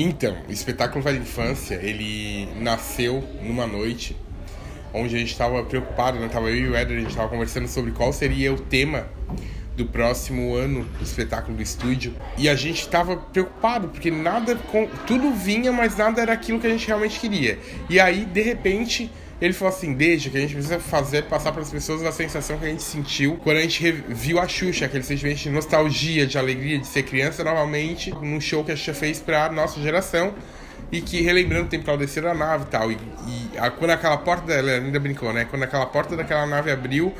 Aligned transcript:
Então, 0.00 0.36
o 0.48 0.52
espetáculo 0.52 1.02
Velha 1.02 1.18
Infância, 1.18 1.74
ele 1.74 2.48
nasceu 2.60 3.20
numa 3.42 3.66
noite 3.66 4.16
onde 4.94 5.16
a 5.16 5.18
gente 5.18 5.32
estava 5.32 5.60
preocupado, 5.64 6.20
né? 6.20 6.28
Tava 6.28 6.48
eu 6.50 6.56
e 6.56 6.68
o 6.68 6.76
Éder, 6.76 6.98
a 6.98 7.00
gente 7.00 7.10
estava 7.10 7.28
conversando 7.28 7.66
sobre 7.66 7.90
qual 7.90 8.12
seria 8.12 8.54
o 8.54 8.60
tema 8.60 9.08
do 9.76 9.86
próximo 9.86 10.54
ano 10.54 10.84
do 10.84 11.02
espetáculo 11.02 11.56
do 11.56 11.62
estúdio. 11.62 12.14
E 12.36 12.48
a 12.48 12.54
gente 12.54 12.80
estava 12.80 13.16
preocupado, 13.16 13.88
porque 13.88 14.08
nada. 14.08 14.54
Com, 14.54 14.86
tudo 15.04 15.32
vinha, 15.32 15.72
mas 15.72 15.96
nada 15.96 16.22
era 16.22 16.32
aquilo 16.32 16.60
que 16.60 16.68
a 16.68 16.70
gente 16.70 16.86
realmente 16.86 17.18
queria. 17.18 17.58
E 17.90 17.98
aí, 17.98 18.24
de 18.24 18.40
repente. 18.40 19.10
Ele 19.40 19.52
falou 19.52 19.74
assim: 19.74 19.94
deixa, 19.94 20.30
que 20.30 20.36
a 20.36 20.40
gente 20.40 20.54
precisa 20.54 20.78
fazer 20.78 21.24
passar 21.24 21.52
para 21.52 21.62
as 21.62 21.70
pessoas 21.70 22.02
a 22.04 22.12
sensação 22.12 22.58
que 22.58 22.64
a 22.64 22.68
gente 22.68 22.82
sentiu 22.82 23.36
quando 23.42 23.58
a 23.58 23.62
gente 23.62 23.90
viu 24.08 24.38
a 24.38 24.48
Xuxa, 24.48 24.86
aquele 24.86 25.04
sentimento 25.04 25.38
de 25.38 25.50
nostalgia, 25.50 26.26
de 26.26 26.36
alegria, 26.36 26.78
de 26.78 26.86
ser 26.86 27.04
criança 27.04 27.44
novamente, 27.44 28.10
num 28.10 28.40
show 28.40 28.64
que 28.64 28.72
a 28.72 28.76
Xuxa 28.76 28.94
fez 28.94 29.20
para 29.20 29.50
nossa 29.52 29.80
geração 29.80 30.34
e 30.90 31.00
que 31.00 31.20
relembrando 31.20 31.66
o 31.66 31.68
tempo 31.68 31.84
que 31.84 31.96
descer 31.96 32.22
da 32.22 32.34
nave 32.34 32.64
e 32.64 32.66
tal. 32.66 32.90
E, 32.90 32.94
e 32.94 33.58
a, 33.58 33.70
quando 33.70 33.90
aquela 33.90 34.16
porta, 34.16 34.52
ela 34.52 34.72
ainda 34.72 34.98
brincou, 34.98 35.32
né? 35.32 35.46
Quando 35.48 35.62
aquela 35.62 35.86
porta 35.86 36.16
daquela 36.16 36.46
nave 36.46 36.70
abriu, 36.70 37.12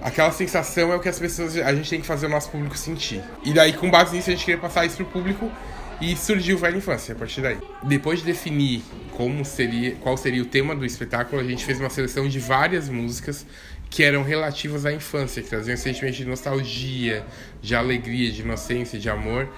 aquela 0.00 0.30
sensação 0.30 0.92
é 0.92 0.96
o 0.96 1.00
que 1.00 1.08
as 1.08 1.18
pessoas, 1.18 1.56
a 1.56 1.74
gente 1.74 1.90
tem 1.90 2.00
que 2.00 2.06
fazer 2.06 2.26
o 2.26 2.28
nosso 2.28 2.50
público 2.50 2.76
sentir. 2.76 3.22
E 3.44 3.52
daí, 3.52 3.72
com 3.72 3.90
base 3.90 4.16
nisso, 4.16 4.30
a 4.30 4.32
gente 4.32 4.44
queria 4.44 4.60
passar 4.60 4.86
isso 4.86 4.96
pro 4.96 5.06
público 5.06 5.50
e 6.00 6.16
surgiu 6.16 6.56
Velha 6.56 6.76
Infância 6.76 7.14
a 7.14 7.18
partir 7.18 7.40
daí. 7.40 7.58
Depois 7.82 8.20
de 8.20 8.26
definir 8.26 8.82
como 9.18 9.44
seria, 9.44 9.96
qual 9.96 10.16
seria 10.16 10.40
o 10.40 10.44
tema 10.44 10.76
do 10.76 10.86
espetáculo, 10.86 11.42
a 11.42 11.44
gente 11.44 11.64
fez 11.64 11.80
uma 11.80 11.90
seleção 11.90 12.28
de 12.28 12.38
várias 12.38 12.88
músicas 12.88 13.44
que 13.90 14.04
eram 14.04 14.22
relativas 14.22 14.86
à 14.86 14.92
infância, 14.92 15.42
que 15.42 15.48
traziam 15.48 15.76
sentimento 15.76 16.14
de 16.14 16.24
nostalgia, 16.24 17.26
de 17.60 17.74
alegria, 17.74 18.30
de 18.30 18.42
inocência, 18.42 18.96
de 18.96 19.10
amor. 19.10 19.48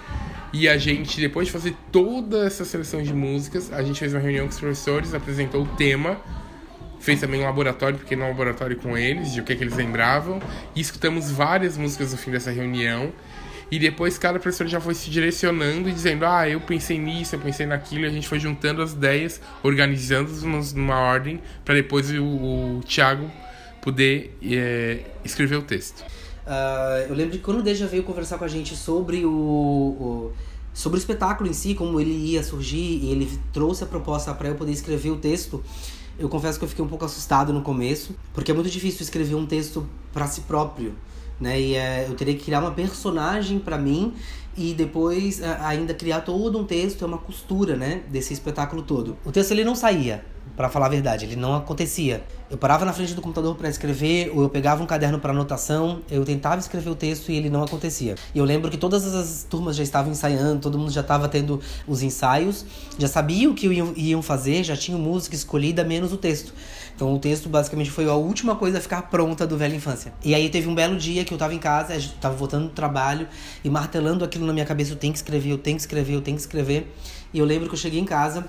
E 0.51 0.67
a 0.67 0.79
gente, 0.79 1.21
depois 1.21 1.45
de 1.45 1.51
fazer 1.51 1.75
toda 1.91 2.43
essa 2.43 2.65
seleção 2.65 3.03
de 3.03 3.13
músicas, 3.13 3.71
a 3.71 3.83
gente 3.83 3.99
fez 3.99 4.15
uma 4.15 4.19
reunião 4.19 4.47
com 4.47 4.51
os 4.51 4.59
professores, 4.59 5.13
apresentou 5.13 5.61
o 5.61 5.67
tema, 5.75 6.19
fez 6.99 7.19
também 7.19 7.41
um 7.41 7.43
laboratório, 7.43 7.99
pequeno 7.99 8.27
laboratório 8.27 8.77
com 8.77 8.97
eles, 8.97 9.31
de 9.31 9.41
o 9.41 9.43
que, 9.43 9.53
é 9.53 9.55
que 9.55 9.63
eles 9.63 9.75
lembravam, 9.75 10.41
e 10.75 10.81
escutamos 10.81 11.29
várias 11.29 11.77
músicas 11.77 12.13
no 12.13 12.17
fim 12.17 12.31
dessa 12.31 12.49
reunião. 12.49 13.13
E 13.71 13.79
depois 13.79 14.17
cada 14.17 14.37
professor 14.37 14.67
já 14.67 14.81
foi 14.81 14.93
se 14.93 15.09
direcionando 15.09 15.87
e 15.87 15.93
dizendo: 15.93 16.25
Ah, 16.25 16.47
eu 16.47 16.59
pensei 16.59 16.99
nisso, 16.99 17.35
eu 17.35 17.39
pensei 17.39 17.65
naquilo. 17.65 18.03
E 18.03 18.07
a 18.07 18.09
gente 18.09 18.27
foi 18.27 18.37
juntando 18.37 18.81
as 18.81 18.91
ideias, 18.91 19.39
organizando-nos 19.63 20.73
numa 20.73 20.99
ordem, 20.99 21.41
para 21.63 21.75
depois 21.75 22.11
o, 22.11 22.23
o 22.23 22.81
Tiago 22.85 23.31
poder 23.81 24.37
é, 24.43 24.99
escrever 25.23 25.55
o 25.55 25.61
texto. 25.61 26.03
Uh, 26.45 27.07
eu 27.09 27.15
lembro 27.15 27.31
que 27.31 27.39
quando 27.39 27.59
o 27.59 27.63
Deja 27.63 27.87
veio 27.87 28.03
conversar 28.03 28.37
com 28.37 28.43
a 28.43 28.47
gente 28.47 28.75
sobre 28.75 29.23
o, 29.25 29.31
o, 29.31 30.31
sobre 30.73 30.97
o 30.97 30.99
espetáculo 30.99 31.49
em 31.49 31.53
si, 31.53 31.73
como 31.73 31.99
ele 31.99 32.11
ia 32.11 32.43
surgir, 32.43 32.99
e 33.01 33.11
ele 33.11 33.39
trouxe 33.53 33.83
a 33.83 33.87
proposta 33.87 34.33
para 34.33 34.49
eu 34.49 34.55
poder 34.55 34.71
escrever 34.71 35.11
o 35.11 35.17
texto, 35.17 35.63
eu 36.19 36.27
confesso 36.29 36.59
que 36.59 36.65
eu 36.65 36.69
fiquei 36.69 36.83
um 36.83 36.87
pouco 36.87 37.05
assustado 37.05 37.53
no 37.53 37.61
começo, 37.61 38.15
porque 38.33 38.51
é 38.51 38.53
muito 38.53 38.69
difícil 38.69 39.01
escrever 39.01 39.35
um 39.35 39.45
texto 39.45 39.87
para 40.13 40.27
si 40.27 40.41
próprio, 40.41 40.93
né? 41.41 41.59
E 41.59 41.75
é, 41.75 42.05
eu 42.07 42.13
teria 42.15 42.35
que 42.35 42.45
criar 42.45 42.59
uma 42.59 42.71
personagem 42.71 43.59
para 43.59 43.77
mim 43.77 44.13
e 44.55 44.73
depois 44.73 45.41
ainda 45.41 45.93
criar 45.93 46.21
todo 46.21 46.59
um 46.59 46.65
texto, 46.65 47.03
é 47.03 47.07
uma 47.07 47.17
costura, 47.17 47.75
né, 47.75 48.03
desse 48.09 48.33
espetáculo 48.33 48.81
todo. 48.81 49.17
O 49.25 49.31
texto 49.31 49.51
ele 49.51 49.63
não 49.63 49.75
saía, 49.75 50.25
para 50.55 50.69
falar 50.69 50.87
a 50.87 50.89
verdade, 50.89 51.25
ele 51.25 51.35
não 51.35 51.55
acontecia. 51.55 52.23
Eu 52.49 52.57
parava 52.57 52.83
na 52.83 52.91
frente 52.91 53.13
do 53.13 53.21
computador 53.21 53.55
para 53.55 53.69
escrever, 53.69 54.31
ou 54.35 54.43
eu 54.43 54.49
pegava 54.49 54.83
um 54.83 54.85
caderno 54.85 55.19
para 55.19 55.31
anotação, 55.31 56.01
eu 56.11 56.25
tentava 56.25 56.59
escrever 56.59 56.89
o 56.89 56.95
texto 56.95 57.31
e 57.31 57.37
ele 57.37 57.49
não 57.49 57.63
acontecia. 57.63 58.15
E 58.35 58.39
eu 58.39 58.43
lembro 58.43 58.69
que 58.69 58.77
todas 58.77 59.05
as 59.15 59.45
turmas 59.49 59.75
já 59.75 59.83
estavam 59.83 60.11
ensaiando, 60.11 60.59
todo 60.59 60.77
mundo 60.77 60.91
já 60.91 61.01
estava 61.01 61.29
tendo 61.29 61.61
os 61.87 62.03
ensaios, 62.03 62.65
já 62.97 63.07
sabia 63.07 63.49
o 63.49 63.53
que 63.53 63.67
iam 63.67 64.21
fazer, 64.21 64.63
já 64.63 64.75
tinha 64.75 64.97
música 64.97 65.33
escolhida, 65.33 65.83
menos 65.83 66.11
o 66.11 66.17
texto. 66.17 66.53
Então 66.93 67.13
o 67.13 67.19
texto 67.19 67.47
basicamente 67.47 67.89
foi 67.89 68.05
a 68.07 68.13
última 68.13 68.55
coisa 68.55 68.77
a 68.77 68.81
ficar 68.81 69.03
pronta 69.03 69.47
do 69.47 69.57
Velha 69.57 69.75
Infância. 69.75 70.13
E 70.23 70.35
aí 70.35 70.49
teve 70.49 70.67
um 70.67 70.75
belo 70.75 70.97
dia 70.97 71.23
que 71.23 71.33
eu 71.33 71.37
tava 71.37 71.53
em 71.53 71.59
casa, 71.59 71.97
tava 72.19 72.35
voltando 72.35 72.65
do 72.65 72.73
trabalho 72.73 73.27
e 73.63 73.69
martelando 73.69 74.25
aquilo 74.25 74.45
na 74.45 74.53
minha 74.53 74.65
cabeça, 74.65 74.91
eu 74.91 74.97
tenho 74.97 75.13
que 75.13 75.19
escrever, 75.19 75.51
eu 75.51 75.57
tenho 75.57 75.77
que 75.77 75.81
escrever, 75.81 76.13
eu 76.13 76.21
tenho 76.21 76.35
que 76.35 76.41
escrever. 76.41 76.93
E 77.33 77.39
eu 77.39 77.45
lembro 77.45 77.69
que 77.69 77.75
eu 77.75 77.79
cheguei 77.79 77.99
em 77.99 78.05
casa, 78.05 78.45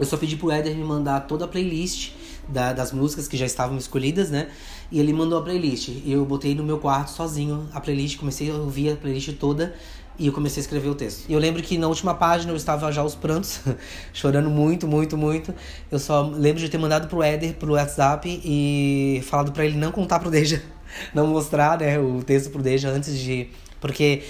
eu 0.00 0.06
só 0.06 0.16
pedi 0.16 0.34
pro 0.36 0.50
Éder 0.50 0.74
me 0.74 0.82
mandar 0.82 1.20
toda 1.20 1.44
a 1.44 1.48
playlist 1.48 2.12
da, 2.48 2.72
das 2.72 2.90
músicas 2.90 3.28
que 3.28 3.36
já 3.36 3.44
estavam 3.44 3.76
escolhidas, 3.76 4.30
né? 4.30 4.48
E 4.90 4.98
ele 4.98 5.12
mandou 5.12 5.38
a 5.38 5.42
playlist. 5.42 5.88
E 5.88 6.10
eu 6.10 6.24
botei 6.24 6.54
no 6.54 6.64
meu 6.64 6.78
quarto 6.78 7.10
sozinho 7.10 7.68
a 7.72 7.80
playlist, 7.80 8.18
comecei 8.18 8.50
a 8.50 8.54
ouvir 8.54 8.92
a 8.92 8.96
playlist 8.96 9.32
toda 9.34 9.74
e 10.18 10.26
eu 10.26 10.32
comecei 10.32 10.60
a 10.60 10.64
escrever 10.64 10.88
o 10.88 10.94
texto. 10.94 11.28
E 11.28 11.32
eu 11.32 11.38
lembro 11.38 11.62
que 11.62 11.78
na 11.78 11.86
última 11.86 12.14
página 12.14 12.50
eu 12.52 12.56
estava 12.56 12.90
já 12.90 13.02
aos 13.02 13.14
prantos, 13.14 13.60
chorando 14.12 14.50
muito, 14.50 14.86
muito, 14.86 15.16
muito. 15.16 15.54
Eu 15.90 15.98
só 15.98 16.22
lembro 16.22 16.60
de 16.60 16.68
ter 16.68 16.78
mandado 16.78 17.06
pro 17.08 17.22
Éder, 17.22 17.54
pro 17.54 17.72
WhatsApp 17.72 18.40
e 18.44 19.22
falado 19.24 19.52
para 19.52 19.64
ele 19.64 19.76
não 19.76 19.92
contar 19.92 20.18
pro 20.18 20.30
Deja, 20.30 20.62
não 21.14 21.26
mostrar, 21.26 21.78
né, 21.78 21.98
o 21.98 22.22
texto 22.22 22.50
pro 22.50 22.62
Deja 22.62 22.88
antes 22.88 23.18
de. 23.18 23.48
Porque 23.80 24.22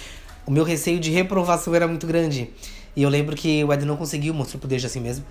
o 0.46 0.50
meu 0.50 0.64
receio 0.64 1.00
de 1.00 1.10
reprovação 1.10 1.74
era 1.74 1.86
muito 1.86 2.06
grande. 2.06 2.50
E 2.94 3.02
eu 3.02 3.08
lembro 3.08 3.36
que 3.36 3.64
o 3.64 3.72
Éder 3.72 3.86
não 3.86 3.96
conseguiu, 3.96 4.34
mostrou 4.34 4.60
pro 4.60 4.68
Deja 4.68 4.86
assim 4.86 5.00
mesmo. 5.00 5.24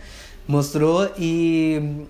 Mostrou 0.50 1.14
e 1.16 2.08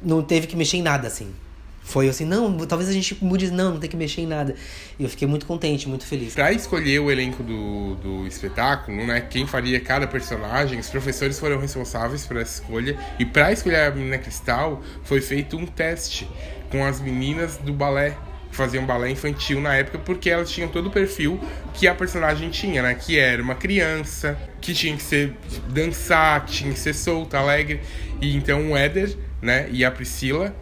não 0.00 0.22
teve 0.22 0.46
que 0.46 0.54
mexer 0.54 0.76
em 0.76 0.82
nada, 0.82 1.08
assim. 1.08 1.34
Foi 1.82 2.08
assim, 2.08 2.24
não, 2.24 2.56
talvez 2.58 2.88
a 2.88 2.92
gente 2.92 3.18
mude, 3.20 3.50
não, 3.50 3.72
não 3.72 3.80
tem 3.80 3.90
que 3.90 3.96
mexer 3.96 4.20
em 4.20 4.26
nada. 4.26 4.54
E 5.00 5.02
eu 5.02 5.08
fiquei 5.08 5.26
muito 5.26 5.46
contente, 5.46 5.88
muito 5.88 6.06
feliz. 6.06 6.32
Pra 6.32 6.52
escolher 6.52 7.00
o 7.00 7.10
elenco 7.10 7.42
do, 7.42 7.96
do 7.96 8.24
espetáculo, 8.24 9.04
né, 9.04 9.20
quem 9.22 9.48
faria 9.48 9.80
cada 9.80 10.06
personagem, 10.06 10.78
os 10.78 10.88
professores 10.88 11.40
foram 11.40 11.58
responsáveis 11.58 12.24
por 12.24 12.36
essa 12.36 12.62
escolha. 12.62 12.96
E 13.18 13.24
pra 13.24 13.50
escolher 13.50 13.88
a 13.88 13.90
menina 13.90 14.16
Cristal, 14.16 14.80
foi 15.02 15.20
feito 15.20 15.56
um 15.56 15.66
teste 15.66 16.28
com 16.70 16.84
as 16.84 17.00
meninas 17.00 17.56
do 17.56 17.72
balé 17.72 18.16
faziam 18.52 18.84
balé 18.84 19.10
infantil 19.10 19.60
na 19.60 19.74
época, 19.74 19.98
porque 19.98 20.30
elas 20.30 20.50
tinham 20.50 20.68
todo 20.68 20.86
o 20.86 20.90
perfil 20.90 21.40
que 21.74 21.88
a 21.88 21.94
personagem 21.94 22.50
tinha, 22.50 22.82
né? 22.82 22.94
Que 22.94 23.18
era 23.18 23.42
uma 23.42 23.54
criança, 23.54 24.38
que 24.60 24.74
tinha 24.74 24.96
que 24.96 25.02
ser 25.02 25.34
dançar, 25.68 26.44
que 26.44 26.52
tinha 26.52 26.72
que 26.72 26.78
ser 26.78 26.94
solta, 26.94 27.38
alegre. 27.38 27.80
E 28.20 28.36
então 28.36 28.70
o 28.70 28.76
Éder, 28.76 29.16
né, 29.40 29.68
e 29.70 29.84
a 29.84 29.90
Priscila, 29.90 30.54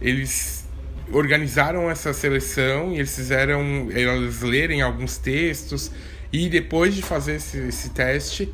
eles 0.00 0.64
organizaram 1.12 1.90
essa 1.90 2.12
seleção 2.12 2.92
e 2.92 2.96
eles 2.96 3.14
fizeram 3.14 3.88
elas 3.94 4.40
lerem 4.40 4.80
alguns 4.80 5.18
textos 5.18 5.90
e 6.32 6.48
depois 6.48 6.94
de 6.94 7.02
fazer 7.02 7.36
esse, 7.36 7.58
esse 7.58 7.90
teste 7.90 8.52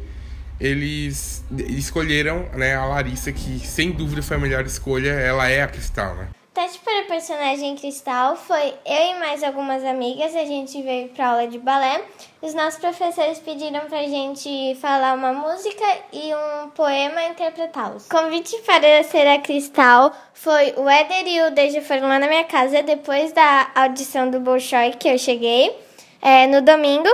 eles 0.58 1.44
escolheram 1.68 2.48
né, 2.54 2.74
a 2.74 2.84
Larissa 2.84 3.32
que 3.32 3.60
sem 3.60 3.92
dúvida 3.92 4.20
foi 4.20 4.36
a 4.36 4.40
melhor 4.40 4.66
escolha 4.66 5.10
ela 5.10 5.48
é 5.48 5.62
a 5.62 5.68
Cristal 5.68 6.16
né 6.16 6.28
teste 6.60 6.80
para 6.80 7.04
o 7.04 7.06
personagem 7.06 7.74
Cristal 7.74 8.36
foi 8.36 8.74
eu 8.84 9.16
e 9.16 9.18
mais 9.18 9.42
algumas 9.42 9.82
amigas. 9.82 10.36
A 10.36 10.44
gente 10.44 10.82
veio 10.82 11.08
para 11.08 11.30
aula 11.30 11.48
de 11.48 11.58
balé. 11.58 12.04
Os 12.42 12.52
nossos 12.52 12.78
professores 12.78 13.38
pediram 13.38 13.80
para 13.86 14.00
a 14.00 14.06
gente 14.06 14.74
falar 14.78 15.14
uma 15.14 15.32
música 15.32 15.84
e 16.12 16.34
um 16.34 16.68
poema 16.70 17.22
interpretá-los. 17.24 18.06
Convite 18.08 18.54
para 18.66 19.02
ser 19.04 19.26
a 19.26 19.38
Cristal 19.38 20.14
foi 20.34 20.74
o 20.76 20.86
Éder 20.86 21.26
e 21.26 21.42
o 21.44 21.50
Deja 21.50 21.80
foram 21.80 22.08
lá 22.08 22.18
na 22.18 22.28
minha 22.28 22.44
casa 22.44 22.82
depois 22.82 23.32
da 23.32 23.70
audição 23.74 24.30
do 24.30 24.38
Bolshoi 24.38 24.90
que 24.98 25.08
eu 25.08 25.18
cheguei 25.18 25.74
é, 26.20 26.46
no 26.46 26.60
domingo. 26.60 27.08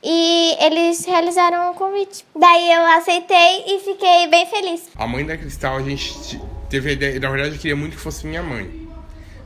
E 0.00 0.56
eles 0.60 1.04
realizaram 1.04 1.72
um 1.72 1.74
convite. 1.74 2.24
Daí 2.36 2.72
eu 2.72 2.86
aceitei 2.98 3.64
e 3.66 3.80
fiquei 3.80 4.28
bem 4.28 4.46
feliz. 4.46 4.90
A 4.94 5.08
mãe 5.08 5.26
da 5.26 5.36
Cristal, 5.36 5.78
a 5.78 5.82
gente 5.82 6.40
teve 6.70 6.90
a 6.90 6.92
ideia, 6.92 7.18
na 7.18 7.30
verdade 7.30 7.56
eu 7.56 7.60
queria 7.60 7.76
muito 7.76 7.96
que 7.96 8.02
fosse 8.02 8.26
minha 8.26 8.42
mãe 8.42 8.81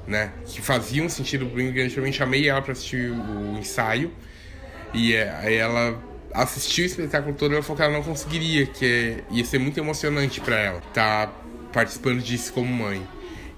né? 0.06 0.32
Que 0.46 0.60
fazia 0.60 1.02
um 1.02 1.08
sentido 1.08 1.46
grande 1.46 1.94
pra 1.94 2.02
mim. 2.02 2.12
Chamei 2.12 2.48
ela 2.48 2.62
pra 2.62 2.72
assistir 2.72 3.10
o 3.10 3.58
ensaio. 3.58 4.12
E 4.94 5.14
é, 5.14 5.54
ela 5.54 6.00
assistiu 6.32 6.84
o 6.84 6.86
espetáculo 6.86 7.34
todo 7.34 7.54
e 7.54 7.62
falou 7.62 7.76
que 7.76 7.82
ela 7.82 7.92
não 7.92 8.02
conseguiria, 8.02 8.66
que 8.66 8.84
é, 9.30 9.34
ia 9.34 9.44
ser 9.44 9.58
muito 9.58 9.78
emocionante 9.78 10.40
para 10.40 10.56
ela 10.56 10.78
estar 10.78 11.26
tá 11.26 11.32
participando 11.72 12.20
disso 12.20 12.52
como 12.52 12.72
mãe. 12.72 13.06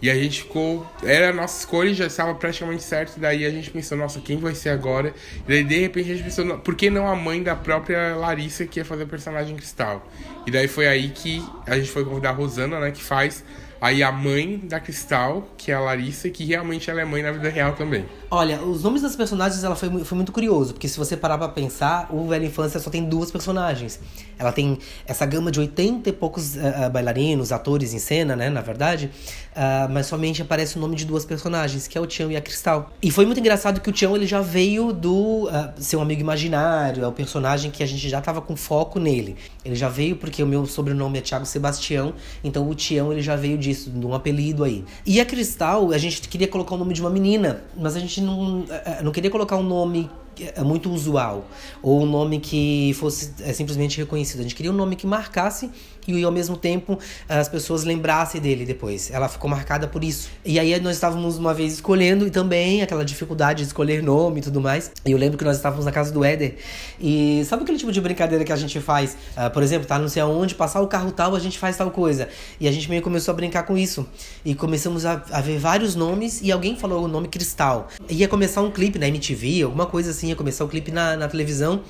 E 0.00 0.08
a 0.08 0.14
gente 0.14 0.42
ficou. 0.42 0.86
Era 1.02 1.30
a 1.30 1.32
nossa 1.32 1.58
escolha, 1.58 1.92
já 1.92 2.06
estava 2.06 2.32
praticamente 2.34 2.84
certo. 2.84 3.18
Daí 3.18 3.44
a 3.44 3.50
gente 3.50 3.68
pensou, 3.70 3.98
nossa, 3.98 4.20
quem 4.20 4.38
vai 4.38 4.54
ser 4.54 4.68
agora? 4.68 5.12
E 5.44 5.48
daí 5.48 5.64
de 5.64 5.80
repente 5.80 6.12
a 6.12 6.14
gente 6.14 6.24
pensou, 6.24 6.58
por 6.58 6.76
que 6.76 6.88
não 6.88 7.08
a 7.08 7.16
mãe 7.16 7.42
da 7.42 7.56
própria 7.56 8.14
Larissa 8.14 8.64
que 8.64 8.78
ia 8.78 8.84
fazer 8.84 9.02
a 9.02 9.06
personagem 9.06 9.56
Cristal? 9.56 10.08
E 10.46 10.52
daí 10.52 10.68
foi 10.68 10.86
aí 10.86 11.08
que 11.08 11.44
a 11.66 11.76
gente 11.76 11.90
foi 11.90 12.04
convidar 12.04 12.30
a 12.30 12.32
Rosana, 12.32 12.78
né, 12.78 12.92
que 12.92 13.02
faz 13.02 13.44
Aí 13.80 14.02
a 14.02 14.10
mãe 14.10 14.58
da 14.58 14.80
Cristal, 14.80 15.46
que 15.56 15.70
é 15.70 15.74
a 15.74 15.80
Larissa, 15.80 16.28
que 16.30 16.44
realmente 16.44 16.90
ela 16.90 17.00
é 17.00 17.04
mãe 17.04 17.22
na 17.22 17.30
vida 17.30 17.48
real 17.48 17.74
também. 17.74 18.04
Olha, 18.30 18.60
os 18.60 18.82
nomes 18.82 19.02
das 19.02 19.14
personagens 19.14 19.62
ela 19.62 19.76
foi, 19.76 20.04
foi 20.04 20.16
muito 20.16 20.32
curioso, 20.32 20.74
porque 20.74 20.88
se 20.88 20.98
você 20.98 21.16
parar 21.16 21.38
pra 21.38 21.48
pensar, 21.48 22.08
o 22.12 22.26
Velha 22.26 22.44
Infância 22.44 22.80
só 22.80 22.90
tem 22.90 23.04
duas 23.04 23.30
personagens. 23.30 24.00
Ela 24.38 24.52
tem 24.52 24.78
essa 25.06 25.24
gama 25.24 25.50
de 25.50 25.60
80 25.60 26.08
e 26.08 26.12
poucos 26.12 26.56
uh, 26.56 26.90
bailarinos, 26.92 27.52
atores 27.52 27.94
em 27.94 27.98
cena, 27.98 28.34
né, 28.34 28.50
na 28.50 28.60
verdade, 28.60 29.10
uh, 29.52 29.90
mas 29.90 30.06
somente 30.06 30.42
aparece 30.42 30.76
o 30.76 30.80
nome 30.80 30.96
de 30.96 31.04
duas 31.04 31.24
personagens, 31.24 31.86
que 31.86 31.96
é 31.96 32.00
o 32.00 32.06
Tião 32.06 32.30
e 32.30 32.36
a 32.36 32.40
Cristal. 32.40 32.92
E 33.00 33.10
foi 33.10 33.24
muito 33.24 33.38
engraçado 33.38 33.80
que 33.80 33.88
o 33.88 33.92
Tião 33.92 34.14
ele 34.16 34.26
já 34.26 34.40
veio 34.40 34.92
do 34.92 35.44
uh, 35.44 35.72
seu 35.78 36.00
amigo 36.00 36.20
imaginário, 36.20 37.04
é 37.04 37.06
o 37.06 37.12
personagem 37.12 37.70
que 37.70 37.82
a 37.82 37.86
gente 37.86 38.08
já 38.08 38.20
tava 38.20 38.40
com 38.40 38.56
foco 38.56 38.98
nele. 38.98 39.36
Ele 39.64 39.74
já 39.74 39.88
veio 39.88 40.16
porque 40.16 40.42
o 40.42 40.46
meu 40.46 40.66
sobrenome 40.66 41.18
é 41.18 41.20
Thiago 41.20 41.46
Sebastião, 41.46 42.14
então 42.42 42.68
o 42.68 42.74
Tião 42.74 43.12
ele 43.12 43.22
já 43.22 43.36
veio 43.36 43.56
disso, 43.68 43.90
de 43.90 44.06
um 44.06 44.14
apelido 44.14 44.64
aí. 44.64 44.84
E 45.06 45.20
a 45.20 45.24
Cristal, 45.24 45.92
a 45.92 45.98
gente 45.98 46.28
queria 46.28 46.48
colocar 46.48 46.74
o 46.74 46.78
nome 46.78 46.94
de 46.94 47.00
uma 47.00 47.10
menina, 47.10 47.62
mas 47.76 47.96
a 47.96 48.00
gente 48.00 48.20
não, 48.20 48.64
não 49.02 49.12
queria 49.12 49.30
colocar 49.30 49.56
um 49.56 49.62
nome 49.62 50.10
é 50.44 50.62
muito 50.62 50.90
usual 50.90 51.46
ou 51.82 52.02
um 52.02 52.06
nome 52.06 52.40
que 52.40 52.92
fosse 52.94 53.32
é, 53.40 53.52
simplesmente 53.52 53.98
reconhecido. 53.98 54.40
A 54.40 54.42
gente 54.42 54.54
queria 54.54 54.72
um 54.72 54.76
nome 54.76 54.96
que 54.96 55.06
marcasse 55.06 55.70
e 56.06 56.24
ao 56.24 56.32
mesmo 56.32 56.56
tempo 56.56 56.98
as 57.28 57.48
pessoas 57.48 57.84
lembrassem 57.84 58.40
dele 58.40 58.64
depois. 58.64 59.10
Ela 59.10 59.28
ficou 59.28 59.48
marcada 59.50 59.86
por 59.86 60.02
isso. 60.02 60.30
E 60.44 60.58
aí 60.58 60.78
nós 60.80 60.96
estávamos 60.96 61.36
uma 61.36 61.52
vez 61.52 61.74
escolhendo 61.74 62.26
e 62.26 62.30
também 62.30 62.82
aquela 62.82 63.04
dificuldade 63.04 63.58
de 63.62 63.66
escolher 63.66 64.02
nome 64.02 64.40
e 64.40 64.42
tudo 64.42 64.60
mais. 64.60 64.90
E 65.04 65.12
eu 65.12 65.18
lembro 65.18 65.36
que 65.36 65.44
nós 65.44 65.56
estávamos 65.56 65.84
na 65.84 65.92
casa 65.92 66.12
do 66.12 66.24
Éder 66.24 66.56
e 67.00 67.42
sabe 67.44 67.62
aquele 67.62 67.78
tipo 67.78 67.92
de 67.92 68.00
brincadeira 68.00 68.44
que 68.44 68.52
a 68.52 68.56
gente 68.56 68.80
faz? 68.80 69.16
Uh, 69.36 69.50
por 69.52 69.62
exemplo, 69.62 69.86
tá 69.86 69.98
não 69.98 70.08
sei 70.08 70.22
aonde, 70.22 70.54
passar 70.54 70.80
o 70.80 70.86
carro 70.86 71.12
tal, 71.12 71.34
a 71.34 71.38
gente 71.38 71.58
faz 71.58 71.76
tal 71.76 71.90
coisa. 71.90 72.28
E 72.58 72.66
a 72.66 72.72
gente 72.72 72.88
meio 72.88 73.02
começou 73.02 73.32
a 73.32 73.36
brincar 73.36 73.64
com 73.64 73.76
isso. 73.76 74.06
E 74.44 74.54
começamos 74.54 75.04
a, 75.04 75.22
a 75.30 75.40
ver 75.40 75.58
vários 75.58 75.94
nomes 75.94 76.40
e 76.42 76.50
alguém 76.50 76.76
falou 76.76 77.04
o 77.04 77.08
nome 77.08 77.28
Cristal. 77.28 77.88
Ia 78.08 78.28
começar 78.28 78.62
um 78.62 78.70
clipe 78.70 78.98
na 78.98 79.08
MTV, 79.08 79.62
alguma 79.62 79.86
coisa 79.86 80.10
assim, 80.10 80.27
ia 80.28 80.36
começar 80.36 80.64
o 80.64 80.68
clipe 80.68 80.90
na, 80.90 81.16
na 81.16 81.28
televisão. 81.28 81.82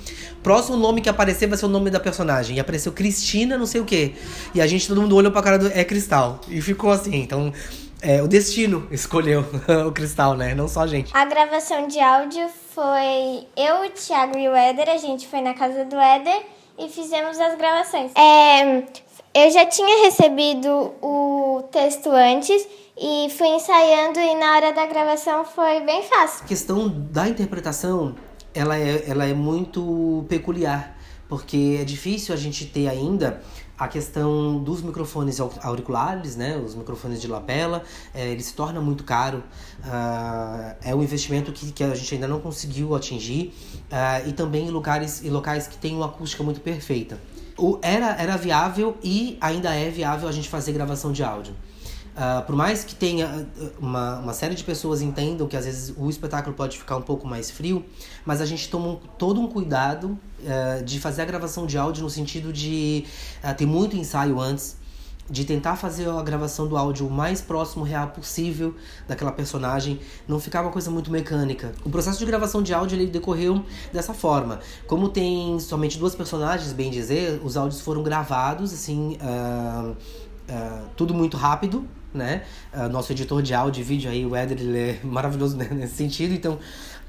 Próximo 0.42 0.76
nome 0.76 1.00
que 1.00 1.08
aparecer 1.08 1.46
vai 1.46 1.58
ser 1.58 1.66
o 1.66 1.68
nome 1.68 1.90
da 1.90 2.00
personagem. 2.00 2.56
E 2.56 2.60
apareceu 2.60 2.92
Cristina, 2.92 3.56
não 3.58 3.66
sei 3.66 3.80
o 3.80 3.84
que. 3.84 4.14
E 4.54 4.60
a 4.60 4.66
gente, 4.66 4.88
todo 4.88 5.00
mundo 5.00 5.14
olhou 5.16 5.30
pra 5.32 5.42
cara 5.42 5.58
do. 5.58 5.68
É 5.68 5.84
cristal. 5.84 6.40
E 6.48 6.60
ficou 6.60 6.90
assim. 6.90 7.16
Então. 7.16 7.52
É, 8.00 8.22
o 8.22 8.28
destino 8.28 8.86
escolheu 8.92 9.44
o 9.84 9.90
cristal, 9.90 10.36
né? 10.36 10.54
Não 10.54 10.68
só 10.68 10.82
a 10.82 10.86
gente. 10.86 11.10
A 11.12 11.24
gravação 11.24 11.88
de 11.88 11.98
áudio 11.98 12.48
foi 12.72 13.44
eu, 13.56 13.86
o 13.86 13.90
Thiago 13.90 14.38
e 14.38 14.48
o 14.48 14.54
Éder. 14.54 14.88
A 14.88 14.96
gente 14.96 15.26
foi 15.26 15.40
na 15.40 15.52
casa 15.52 15.84
do 15.84 15.96
Éder 15.96 16.42
e 16.78 16.88
fizemos 16.88 17.40
as 17.40 17.56
gravações. 17.56 18.12
É, 18.14 18.84
eu 19.34 19.50
já 19.50 19.66
tinha 19.66 20.04
recebido 20.04 20.92
o 21.02 21.62
texto 21.70 22.10
antes 22.10 22.66
e 22.96 23.28
fui 23.30 23.48
ensaiando 23.48 24.18
e 24.18 24.34
na 24.36 24.56
hora 24.56 24.72
da 24.72 24.86
gravação 24.86 25.44
foi 25.44 25.80
bem 25.80 26.02
fácil. 26.02 26.44
A 26.44 26.48
questão 26.48 26.88
da 26.88 27.28
interpretação, 27.28 28.14
ela 28.58 28.76
é, 28.76 29.04
ela 29.06 29.24
é 29.24 29.32
muito 29.32 30.24
peculiar, 30.28 30.96
porque 31.28 31.78
é 31.80 31.84
difícil 31.84 32.34
a 32.34 32.36
gente 32.36 32.66
ter 32.66 32.88
ainda 32.88 33.40
a 33.78 33.86
questão 33.86 34.58
dos 34.58 34.82
microfones 34.82 35.38
auriculares, 35.38 36.34
né, 36.34 36.56
os 36.56 36.74
microfones 36.74 37.20
de 37.20 37.28
lapela, 37.28 37.84
é, 38.12 38.28
ele 38.28 38.42
se 38.42 38.52
torna 38.52 38.80
muito 38.80 39.04
caro. 39.04 39.44
Uh, 39.78 40.74
é 40.82 40.92
um 40.92 41.00
investimento 41.00 41.52
que, 41.52 41.70
que 41.70 41.84
a 41.84 41.94
gente 41.94 42.12
ainda 42.12 42.26
não 42.26 42.40
conseguiu 42.40 42.96
atingir 42.96 43.54
uh, 43.84 44.28
e 44.28 44.32
também 44.32 44.66
em 44.66 44.70
lugares, 44.70 45.24
em 45.24 45.30
locais 45.30 45.68
que 45.68 45.78
têm 45.78 45.94
uma 45.94 46.06
acústica 46.06 46.42
muito 46.42 46.60
perfeita. 46.60 47.20
O, 47.56 47.78
era, 47.80 48.20
era 48.20 48.36
viável 48.36 48.96
e 49.02 49.38
ainda 49.40 49.72
é 49.72 49.88
viável 49.90 50.28
a 50.28 50.32
gente 50.32 50.48
fazer 50.48 50.72
gravação 50.72 51.12
de 51.12 51.22
áudio. 51.22 51.54
Uh, 52.18 52.44
por 52.44 52.56
mais 52.56 52.82
que 52.82 52.96
tenha 52.96 53.28
ah, 53.28 53.64
uma, 53.78 54.18
uma 54.18 54.32
série 54.32 54.56
de 54.56 54.64
pessoas 54.64 55.00
entendam 55.00 55.46
que 55.46 55.56
às 55.56 55.64
vezes 55.64 55.94
o 55.96 56.10
espetáculo 56.10 56.52
pode 56.52 56.76
ficar 56.76 56.96
um 56.96 57.02
pouco 57.02 57.24
mais 57.28 57.48
frio, 57.48 57.84
mas 58.26 58.40
a 58.40 58.46
gente 58.46 58.68
toma 58.68 58.88
um, 58.88 58.96
todo 58.96 59.40
um 59.40 59.46
cuidado 59.46 60.18
uh, 60.40 60.84
de 60.84 60.98
fazer 60.98 61.22
a 61.22 61.24
gravação 61.24 61.64
de 61.64 61.78
áudio 61.78 62.02
no 62.02 62.10
sentido 62.10 62.52
de 62.52 63.04
uh, 63.44 63.54
ter 63.54 63.66
muito 63.66 63.96
ensaio 63.96 64.40
antes, 64.40 64.76
de 65.30 65.44
tentar 65.44 65.76
fazer 65.76 66.08
a 66.08 66.20
gravação 66.20 66.66
do 66.66 66.76
áudio 66.76 67.06
o 67.06 67.10
mais 67.10 67.40
próximo 67.40 67.84
real 67.84 68.08
possível 68.08 68.74
daquela 69.06 69.30
personagem, 69.30 70.00
não 70.26 70.40
ficar 70.40 70.62
uma 70.62 70.72
coisa 70.72 70.90
muito 70.90 71.12
mecânica. 71.12 71.72
O 71.84 71.90
processo 71.90 72.18
de 72.18 72.24
gravação 72.24 72.64
de 72.64 72.74
áudio 72.74 72.96
ele 72.96 73.06
decorreu 73.06 73.64
dessa 73.92 74.12
forma. 74.12 74.58
Como 74.88 75.08
tem 75.08 75.60
somente 75.60 75.98
duas 75.98 76.16
personagens, 76.16 76.72
bem 76.72 76.90
dizer, 76.90 77.40
os 77.44 77.56
áudios 77.56 77.80
foram 77.80 78.02
gravados 78.02 78.72
assim, 78.72 79.18
tudo 80.96 81.12
muito 81.14 81.36
rápido 81.36 81.86
né? 82.12 82.42
Uh, 82.72 82.88
nosso 82.88 83.12
editor 83.12 83.42
de 83.42 83.54
áudio 83.54 83.80
e 83.80 83.84
vídeo 83.84 84.10
aí, 84.10 84.24
o 84.24 84.34
Éder, 84.34 84.58
ele 84.58 84.78
é 84.78 85.00
maravilhoso 85.04 85.56
nesse 85.56 85.94
sentido. 85.94 86.34
Então, 86.34 86.58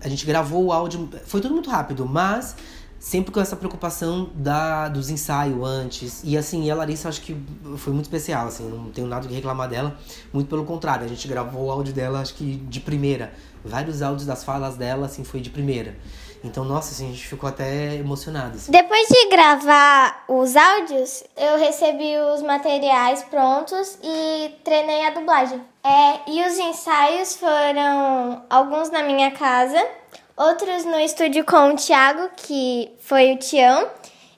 a 0.01 0.07
gente 0.07 0.25
gravou 0.25 0.65
o 0.65 0.71
áudio, 0.71 1.09
foi 1.25 1.41
tudo 1.41 1.53
muito 1.53 1.69
rápido, 1.69 2.05
mas 2.05 2.55
sempre 2.99 3.31
com 3.31 3.39
essa 3.39 3.55
preocupação 3.55 4.29
da, 4.35 4.89
dos 4.89 5.09
ensaios 5.09 5.65
antes. 5.65 6.21
E 6.23 6.37
assim, 6.37 6.69
a 6.69 6.75
Larissa 6.75 7.07
acho 7.07 7.21
que 7.21 7.35
foi 7.77 7.93
muito 7.93 8.05
especial, 8.05 8.47
assim, 8.47 8.67
não 8.69 8.91
tenho 8.91 9.07
nada 9.07 9.27
que 9.27 9.33
reclamar 9.33 9.69
dela. 9.69 9.97
Muito 10.33 10.47
pelo 10.47 10.65
contrário, 10.65 11.05
a 11.05 11.07
gente 11.07 11.27
gravou 11.27 11.65
o 11.65 11.71
áudio 11.71 11.93
dela, 11.93 12.19
acho 12.19 12.33
que 12.35 12.57
de 12.57 12.79
primeira. 12.79 13.33
Vários 13.63 14.01
áudios 14.01 14.25
das 14.25 14.43
falas 14.43 14.75
dela, 14.75 15.05
assim, 15.05 15.23
foi 15.23 15.39
de 15.39 15.49
primeira. 15.49 15.95
Então, 16.43 16.63
nossa, 16.63 16.91
assim, 16.91 17.09
a 17.09 17.11
gente 17.11 17.27
ficou 17.27 17.49
até 17.49 17.95
emocionado. 17.95 18.55
Assim. 18.55 18.71
Depois 18.71 19.07
de 19.07 19.29
gravar 19.29 20.23
os 20.27 20.55
áudios, 20.55 21.23
eu 21.35 21.57
recebi 21.57 22.15
os 22.33 22.41
materiais 22.41 23.23
prontos 23.23 23.97
e 24.01 24.55
treinei 24.63 25.05
a 25.05 25.09
dublagem. 25.11 25.61
É, 25.83 26.19
e 26.31 26.45
os 26.47 26.57
ensaios 26.57 27.35
foram 27.35 28.43
alguns 28.49 28.89
na 28.89 29.03
minha 29.03 29.31
casa, 29.31 29.85
outros 30.37 30.85
no 30.85 30.99
estúdio 30.99 31.43
com 31.43 31.73
o 31.73 31.75
Thiago, 31.75 32.29
que 32.37 32.91
foi 33.01 33.33
o 33.33 33.37
Tião, 33.37 33.89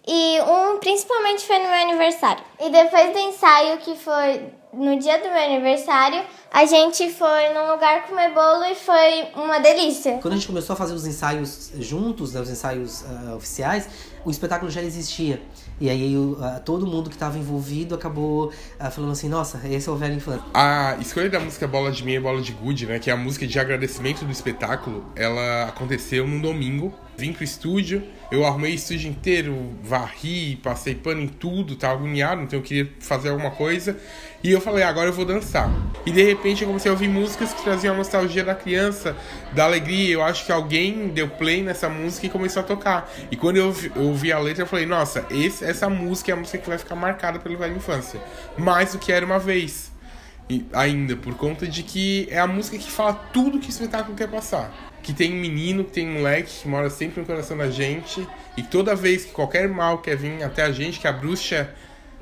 e 0.07 0.41
um 0.41 0.79
principalmente 0.79 1.45
foi 1.45 1.59
no 1.59 1.65
meu 1.65 1.81
aniversário. 1.81 2.43
E 2.59 2.69
depois 2.69 3.13
do 3.13 3.19
ensaio, 3.19 3.77
que 3.77 3.95
foi 3.95 4.51
no 4.73 4.97
dia 4.97 5.17
do 5.17 5.25
meu 5.25 5.43
aniversário, 5.43 6.23
a 6.51 6.65
gente 6.65 7.09
foi 7.09 7.53
num 7.53 7.71
lugar 7.71 8.07
comer 8.07 8.33
bolo 8.33 8.63
e 8.65 8.75
foi 8.75 9.27
uma 9.35 9.59
delícia. 9.59 10.19
Quando 10.21 10.33
a 10.33 10.37
gente 10.37 10.47
começou 10.47 10.73
a 10.73 10.77
fazer 10.77 10.93
os 10.93 11.05
ensaios 11.05 11.71
juntos, 11.79 12.33
né, 12.33 12.41
os 12.41 12.49
ensaios 12.49 13.01
uh, 13.01 13.35
oficiais, 13.35 13.87
o 14.23 14.31
espetáculo 14.31 14.71
já 14.71 14.81
existia. 14.81 15.41
E 15.79 15.89
aí 15.89 16.15
uh, 16.15 16.37
todo 16.63 16.85
mundo 16.85 17.09
que 17.09 17.15
estava 17.15 17.37
envolvido 17.37 17.95
acabou 17.95 18.47
uh, 18.47 18.91
falando 18.91 19.11
assim, 19.11 19.27
nossa, 19.27 19.61
esse 19.67 19.89
é 19.89 19.91
o 19.91 19.95
velho 19.95 20.15
infante. 20.15 20.43
A 20.53 20.97
escolha 20.99 21.29
da 21.29 21.39
música 21.39 21.67
Bola 21.67 21.91
de 21.91 22.03
Meia 22.03 22.17
e 22.17 22.21
Bola 22.21 22.41
de 22.41 22.51
Good, 22.51 22.85
né, 22.85 22.99
que 22.99 23.09
é 23.09 23.13
a 23.13 23.17
música 23.17 23.45
de 23.45 23.59
agradecimento 23.59 24.23
do 24.23 24.31
espetáculo, 24.31 25.05
ela 25.15 25.65
aconteceu 25.65 26.27
num 26.27 26.39
domingo. 26.39 26.93
Vim 27.21 27.33
pro 27.33 27.43
estúdio, 27.43 28.01
eu 28.31 28.43
arrumei 28.43 28.71
o 28.71 28.73
estúdio 28.73 29.07
inteiro, 29.07 29.75
varri, 29.83 30.55
passei 30.55 30.95
pano 30.95 31.21
em 31.21 31.27
tudo, 31.27 31.75
tava 31.75 31.93
agoniado, 31.93 32.41
então 32.41 32.57
eu 32.57 32.63
queria 32.63 32.91
fazer 32.99 33.29
alguma 33.29 33.51
coisa. 33.51 33.95
E 34.43 34.49
eu 34.49 34.59
falei, 34.59 34.83
agora 34.83 35.09
eu 35.09 35.13
vou 35.13 35.23
dançar. 35.23 35.69
E 36.03 36.09
de 36.09 36.23
repente 36.23 36.63
eu 36.63 36.67
comecei 36.67 36.89
a 36.89 36.93
ouvir 36.93 37.07
músicas 37.07 37.53
que 37.53 37.61
traziam 37.61 37.93
a 37.93 37.97
nostalgia 37.99 38.43
da 38.43 38.55
criança, 38.55 39.15
da 39.53 39.65
alegria. 39.65 40.15
Eu 40.15 40.23
acho 40.23 40.47
que 40.47 40.51
alguém 40.51 41.09
deu 41.09 41.29
play 41.29 41.61
nessa 41.61 41.87
música 41.87 42.25
e 42.25 42.29
começou 42.29 42.61
a 42.61 42.65
tocar. 42.65 43.07
E 43.29 43.35
quando 43.35 43.57
eu 43.57 43.67
ouvi, 43.67 43.91
eu 43.95 44.01
ouvi 44.01 44.31
a 44.33 44.39
letra, 44.39 44.63
eu 44.63 44.67
falei, 44.67 44.87
nossa, 44.87 45.23
esse, 45.29 45.63
essa 45.63 45.87
música 45.87 46.31
é 46.31 46.33
a 46.33 46.37
música 46.37 46.57
que 46.57 46.67
vai 46.67 46.79
ficar 46.79 46.95
marcada 46.95 47.37
pela 47.37 47.55
velha 47.55 47.75
infância. 47.75 48.19
Mais 48.57 48.93
do 48.93 48.97
que 48.97 49.11
era 49.11 49.23
uma 49.23 49.37
vez. 49.37 49.91
Ainda, 50.73 51.15
por 51.15 51.35
conta 51.35 51.67
de 51.67 51.83
que 51.83 52.27
é 52.31 52.39
a 52.39 52.47
música 52.47 52.79
que 52.79 52.89
fala 52.89 53.13
tudo 53.13 53.59
que 53.59 53.67
o 53.67 53.69
espetáculo 53.69 54.17
quer 54.17 54.27
passar. 54.27 54.90
Que 55.03 55.13
tem 55.13 55.33
um 55.33 55.39
menino, 55.39 55.83
que 55.83 55.91
tem 55.91 56.07
um 56.07 56.13
moleque 56.13 56.61
que 56.61 56.67
mora 56.67 56.89
sempre 56.89 57.21
no 57.21 57.25
coração 57.25 57.57
da 57.57 57.69
gente. 57.69 58.27
E 58.55 58.63
toda 58.63 58.95
vez 58.95 59.25
que 59.25 59.31
qualquer 59.31 59.67
mal 59.67 59.97
quer 59.99 60.15
vir 60.15 60.43
até 60.43 60.63
a 60.63 60.71
gente, 60.71 60.99
que 60.99 61.07
a 61.07 61.11
bruxa 61.11 61.73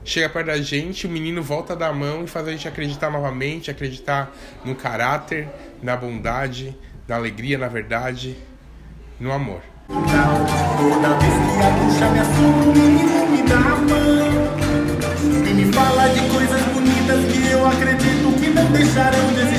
chega 0.04 0.30
perto 0.30 0.48
da 0.48 0.62
gente, 0.62 1.06
o 1.06 1.10
menino 1.10 1.44
volta 1.44 1.76
da 1.76 1.92
mão 1.92 2.24
e 2.24 2.28
faz 2.28 2.48
a 2.48 2.52
gente 2.52 2.68
acreditar 2.68 3.12
novamente, 3.12 3.70
acreditar 3.70 4.32
no 4.64 4.76
caráter, 4.76 5.48
na 5.84 5.96
bondade, 5.96 6.76
na 7.08 7.16
alegria, 7.16 7.58
na 7.58 7.68
verdade, 7.68 8.38
no 9.20 9.32
amor. 9.32 9.62
Toda 9.88 11.18
vez 11.18 11.34
que 11.34 11.62
a 11.62 11.70
bruxa 11.72 12.10
me 12.10 12.20
assusta, 12.20 12.70
o 12.70 12.74
menino 12.74 13.28
me 13.28 13.42
dá 13.44 13.56
a 13.56 13.76
mão 13.76 14.10
e 15.48 15.54
me 15.54 15.74
fala 15.74 16.08
de 16.10 16.22
coisas 16.30 16.62
bonitas 16.74 17.26
que 17.32 17.52
eu 17.52 17.68
acredito 17.68 18.40
que 18.40 18.50
não 18.50 18.72
deixarão 18.72 19.34
de 19.34 19.42
existir. 19.42 19.59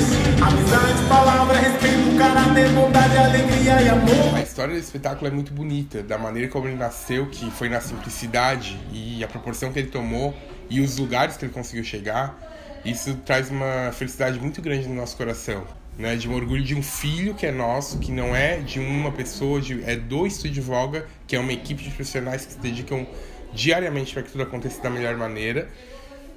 bondade, 2.73 3.17
alegria 3.17 3.81
e 3.81 3.89
amor. 3.89 4.35
A 4.35 4.41
história 4.41 4.73
desse 4.73 4.87
espetáculo 4.87 5.27
é 5.27 5.31
muito 5.31 5.53
bonita, 5.53 6.03
da 6.03 6.17
maneira 6.17 6.49
como 6.49 6.67
ele 6.67 6.75
nasceu, 6.75 7.27
que 7.27 7.49
foi 7.51 7.69
na 7.69 7.79
simplicidade 7.79 8.77
e 8.91 9.23
a 9.23 9.27
proporção 9.27 9.71
que 9.71 9.79
ele 9.79 9.87
tomou 9.87 10.35
e 10.69 10.81
os 10.81 10.97
lugares 10.97 11.37
que 11.37 11.45
ele 11.45 11.53
conseguiu 11.53 11.83
chegar. 11.83 12.37
Isso 12.83 13.15
traz 13.25 13.49
uma 13.49 13.91
felicidade 13.93 14.39
muito 14.39 14.61
grande 14.61 14.87
no 14.87 14.95
nosso 14.95 15.15
coração. 15.15 15.63
Né, 15.97 16.15
de 16.15 16.27
um 16.27 16.33
orgulho 16.33 16.63
de 16.63 16.73
um 16.73 16.81
filho 16.81 17.35
que 17.35 17.45
é 17.45 17.51
nosso, 17.51 17.99
que 17.99 18.13
não 18.13 18.33
é 18.33 18.57
de 18.57 18.79
uma 18.79 19.11
pessoa, 19.11 19.59
de, 19.61 19.83
é 19.83 19.95
do 19.95 20.25
Estúdio 20.25 20.63
Volga, 20.63 21.05
que 21.27 21.35
é 21.35 21.39
uma 21.39 21.51
equipe 21.51 21.83
de 21.83 21.89
profissionais 21.89 22.45
que 22.45 22.53
se 22.53 22.59
dedicam 22.59 23.05
diariamente 23.53 24.13
para 24.13 24.23
que 24.23 24.31
tudo 24.31 24.41
aconteça 24.41 24.81
da 24.81 24.89
melhor 24.89 25.17
maneira. 25.17 25.67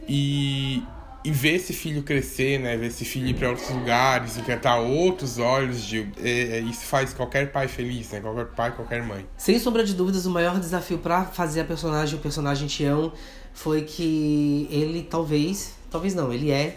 E 0.08 0.82
e 1.24 1.30
ver 1.30 1.54
esse 1.54 1.72
filho 1.72 2.02
crescer, 2.02 2.60
né? 2.60 2.76
Ver 2.76 2.88
esse 2.88 3.04
filho 3.04 3.26
ir 3.28 3.34
para 3.34 3.48
outros 3.48 3.70
lugares, 3.70 4.36
encantar 4.36 4.78
outros 4.78 5.38
olhos, 5.38 5.90
é, 6.22 6.58
é, 6.58 6.60
isso 6.60 6.84
faz 6.84 7.14
qualquer 7.14 7.50
pai 7.50 7.66
feliz, 7.66 8.10
né? 8.10 8.20
Qualquer 8.20 8.46
pai, 8.48 8.76
qualquer 8.76 9.02
mãe. 9.02 9.26
Sem 9.38 9.58
sombra 9.58 9.82
de 9.82 9.94
dúvidas, 9.94 10.26
o 10.26 10.30
maior 10.30 10.60
desafio 10.60 10.98
para 10.98 11.24
fazer 11.24 11.62
a 11.62 11.64
personagem, 11.64 12.18
o 12.18 12.20
personagem 12.20 12.68
Tião, 12.68 13.10
foi 13.54 13.82
que 13.82 14.68
ele 14.70 15.02
talvez, 15.02 15.72
talvez 15.90 16.14
não, 16.14 16.30
ele 16.30 16.50
é 16.50 16.76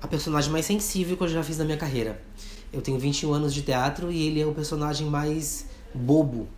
a 0.00 0.06
personagem 0.06 0.52
mais 0.52 0.64
sensível 0.64 1.16
que 1.16 1.24
eu 1.24 1.28
já 1.28 1.42
fiz 1.42 1.58
na 1.58 1.64
minha 1.64 1.76
carreira. 1.76 2.22
Eu 2.72 2.80
tenho 2.80 2.98
21 2.98 3.34
anos 3.34 3.52
de 3.52 3.62
teatro 3.62 4.12
e 4.12 4.28
ele 4.28 4.40
é 4.40 4.46
o 4.46 4.54
personagem 4.54 5.08
mais 5.08 5.66
bobo 5.92 6.48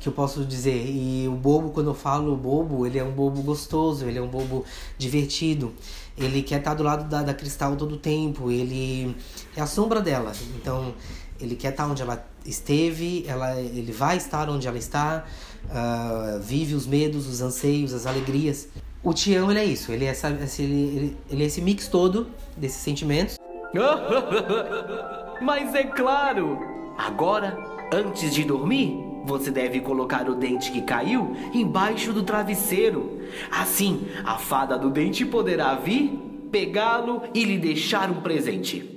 que 0.00 0.08
eu 0.08 0.12
posso 0.12 0.44
dizer. 0.44 0.86
E 0.86 1.26
o 1.28 1.32
bobo, 1.32 1.70
quando 1.70 1.90
eu 1.90 1.94
falo 1.94 2.36
bobo, 2.36 2.86
ele 2.86 2.98
é 2.98 3.04
um 3.04 3.12
bobo 3.12 3.42
gostoso, 3.42 4.06
ele 4.06 4.18
é 4.18 4.22
um 4.22 4.28
bobo 4.28 4.64
divertido. 4.98 5.72
Ele 6.16 6.42
quer 6.42 6.58
estar 6.58 6.74
do 6.74 6.82
lado 6.82 7.08
da, 7.08 7.22
da 7.22 7.34
Cristal 7.34 7.76
todo 7.76 7.96
o 7.96 7.98
tempo, 7.98 8.50
ele 8.50 9.16
é 9.56 9.60
a 9.60 9.66
sombra 9.66 10.00
dela. 10.00 10.32
Então, 10.56 10.94
ele 11.40 11.56
quer 11.56 11.70
estar 11.70 11.86
onde 11.86 12.02
ela 12.02 12.24
esteve, 12.44 13.24
ela, 13.26 13.60
ele 13.60 13.92
vai 13.92 14.16
estar 14.16 14.48
onde 14.48 14.68
ela 14.68 14.78
está, 14.78 15.24
uh, 15.64 16.40
vive 16.40 16.74
os 16.74 16.86
medos, 16.86 17.26
os 17.26 17.40
anseios, 17.40 17.92
as 17.92 18.06
alegrias. 18.06 18.68
O 19.02 19.12
Tião, 19.12 19.50
ele 19.50 19.60
é 19.60 19.64
isso, 19.64 19.92
ele 19.92 20.04
é, 20.04 20.08
essa, 20.08 20.30
esse, 20.30 20.62
ele, 20.62 21.16
ele 21.28 21.42
é 21.42 21.46
esse 21.46 21.60
mix 21.60 21.88
todo 21.88 22.28
desses 22.56 22.78
sentimentos. 22.78 23.38
Mas 25.42 25.74
é 25.74 25.84
claro! 25.84 26.58
Agora, 26.96 27.58
antes 27.92 28.32
de 28.32 28.44
dormir, 28.44 28.96
você 29.24 29.50
deve 29.50 29.80
colocar 29.80 30.28
o 30.28 30.34
dente 30.34 30.70
que 30.70 30.82
caiu 30.82 31.34
embaixo 31.52 32.12
do 32.12 32.22
travesseiro. 32.22 33.22
Assim, 33.50 34.06
a 34.24 34.36
fada 34.36 34.78
do 34.78 34.90
dente 34.90 35.24
poderá 35.24 35.74
vir, 35.74 36.10
pegá-lo 36.52 37.22
e 37.32 37.42
lhe 37.44 37.58
deixar 37.58 38.10
um 38.10 38.20
presente. 38.20 38.90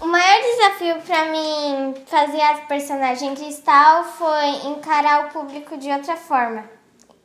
O 0.00 0.06
maior 0.06 0.40
desafio 0.40 1.02
para 1.02 1.26
mim 1.26 1.94
fazer 2.06 2.40
a 2.40 2.54
personagem 2.66 3.34
Cristal 3.34 4.04
foi 4.04 4.70
encarar 4.70 5.26
o 5.26 5.30
público 5.30 5.76
de 5.76 5.90
outra 5.90 6.16
forma. 6.16 6.64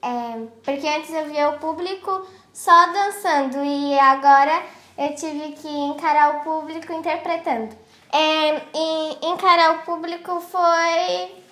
É, 0.01 0.47
porque 0.63 0.87
antes 0.87 1.13
eu 1.13 1.25
via 1.25 1.49
o 1.49 1.59
público 1.59 2.27
só 2.51 2.91
dançando 2.91 3.63
e 3.63 3.97
agora 3.97 4.63
eu 4.97 5.15
tive 5.15 5.53
que 5.53 5.67
encarar 5.67 6.37
o 6.37 6.43
público 6.43 6.91
interpretando. 6.91 7.75
É, 8.11 8.61
e 8.75 9.27
encarar 9.27 9.75
o 9.75 9.85
público 9.85 10.39
foi 10.41 11.42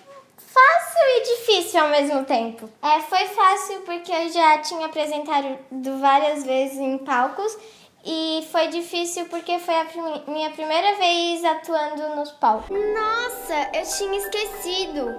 fácil 0.46 1.02
e 1.06 1.22
difícil 1.22 1.80
ao 1.80 1.88
mesmo 1.88 2.24
tempo. 2.24 2.68
É, 2.82 3.00
foi 3.00 3.26
fácil 3.26 3.80
porque 3.82 4.12
eu 4.12 4.28
já 4.30 4.58
tinha 4.58 4.86
apresentado 4.86 5.58
várias 6.00 6.44
vezes 6.44 6.78
em 6.78 6.98
palcos 6.98 7.56
e 8.04 8.46
foi 8.50 8.68
difícil 8.68 9.26
porque 9.26 9.58
foi 9.58 9.80
a 9.80 9.84
prim 9.84 10.02
minha 10.26 10.50
primeira 10.50 10.96
vez 10.96 11.44
atuando 11.44 12.16
nos 12.16 12.32
palcos. 12.32 12.70
Nossa, 12.70 13.70
eu 13.74 13.82
tinha 13.96 14.18
esquecido. 14.18 15.14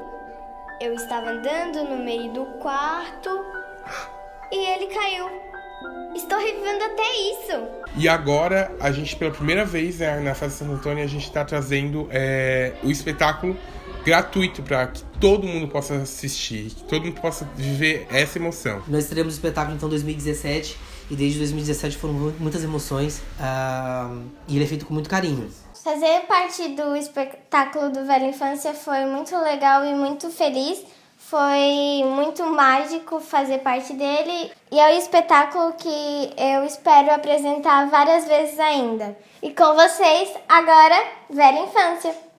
Eu 0.81 0.93
estava 0.95 1.29
andando 1.29 1.83
no 1.85 2.03
meio 2.03 2.31
do 2.33 2.45
quarto 2.59 3.29
e 4.51 4.57
ele 4.57 4.87
caiu. 4.87 5.29
Estou 6.15 6.37
revivendo 6.37 6.83
até 6.83 7.03
isso. 7.31 7.83
E 7.95 8.07
agora, 8.07 8.75
a 8.79 8.91
gente, 8.91 9.15
pela 9.15 9.31
primeira 9.31 9.65
vez 9.65 9.99
né, 9.99 10.19
na 10.19 10.35
Festa 10.35 10.63
Santo 10.63 10.73
Antônio, 10.73 11.03
a 11.03 11.07
gente 11.07 11.23
está 11.23 11.43
trazendo 11.43 12.07
é, 12.11 12.73
o 12.83 12.91
espetáculo 12.91 13.57
gratuito 14.03 14.61
para 14.61 14.87
que 14.87 15.03
todo 15.19 15.47
mundo 15.47 15.67
possa 15.67 15.95
assistir, 15.95 16.69
que 16.69 16.83
todo 16.83 17.05
mundo 17.05 17.19
possa 17.19 17.45
viver 17.55 18.07
essa 18.11 18.37
emoção. 18.37 18.83
Nós 18.87 19.07
teremos 19.07 19.33
o 19.33 19.37
espetáculo 19.37 19.75
então 19.75 19.89
2017 19.89 20.77
e 21.09 21.15
desde 21.15 21.39
2017 21.39 21.97
foram 21.97 22.13
muitas 22.39 22.63
emoções 22.63 23.19
uh, 23.39 24.21
e 24.47 24.55
ele 24.55 24.63
é 24.63 24.67
feito 24.67 24.85
com 24.85 24.93
muito 24.93 25.09
carinho. 25.09 25.49
Fazer 25.83 26.21
parte 26.27 26.69
do 26.69 26.95
espetáculo 26.95 27.89
do 27.89 28.05
Velha 28.05 28.27
Infância 28.27 28.73
foi 28.73 29.05
muito 29.05 29.37
legal 29.37 29.83
e 29.85 29.93
muito 29.93 30.29
feliz. 30.29 30.81
Foi 31.17 32.03
muito 32.05 32.45
mágico 32.45 33.19
fazer 33.19 33.59
parte 33.59 33.93
dele 33.93 34.51
e 34.71 34.79
é 34.79 34.93
um 34.93 34.97
espetáculo 34.97 35.73
que 35.73 36.33
eu 36.37 36.63
espero 36.65 37.11
apresentar 37.11 37.89
várias 37.89 38.25
vezes 38.25 38.59
ainda. 38.59 39.17
E 39.41 39.51
com 39.51 39.73
vocês, 39.73 40.29
agora, 40.47 41.03
Velha 41.29 41.63
Infância. 41.63 42.32